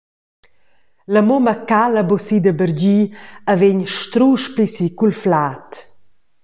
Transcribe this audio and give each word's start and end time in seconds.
La 1.15 1.21
mumma 1.27 1.53
cala 1.69 2.01
buca 2.09 2.37
da 2.43 2.53
bargir 2.59 3.05
e 3.51 3.53
vegn 3.59 3.81
strusch 3.95 4.47
pli 4.53 4.65
si 4.75 4.87
cul 4.99 5.13
flad. 5.23 5.69